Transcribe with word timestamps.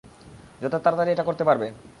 যত 0.61 0.73
তাড়াতাড়ি 0.75 1.11
এটা 1.11 1.23
করতে 1.23 1.43
পারবে। 1.43 1.67